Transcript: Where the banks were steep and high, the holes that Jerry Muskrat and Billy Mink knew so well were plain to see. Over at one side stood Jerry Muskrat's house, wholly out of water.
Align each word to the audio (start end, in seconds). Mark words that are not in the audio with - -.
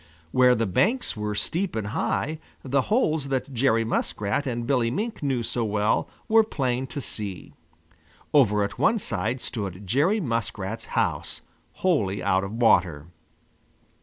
Where 0.31 0.55
the 0.55 0.65
banks 0.65 1.15
were 1.15 1.35
steep 1.35 1.75
and 1.75 1.85
high, 1.85 2.39
the 2.63 2.81
holes 2.89 3.27
that 3.29 3.53
Jerry 3.53 3.83
Muskrat 3.83 4.47
and 4.47 4.65
Billy 4.65 4.89
Mink 4.89 5.21
knew 5.21 5.43
so 5.43 5.63
well 5.63 6.09
were 6.27 6.43
plain 6.43 6.87
to 6.87 6.99
see. 6.99 7.53
Over 8.33 8.63
at 8.63 8.79
one 8.79 8.97
side 8.97 9.41
stood 9.41 9.85
Jerry 9.85 10.19
Muskrat's 10.19 10.85
house, 10.97 11.41
wholly 11.73 12.23
out 12.23 12.43
of 12.43 12.51
water. 12.53 13.09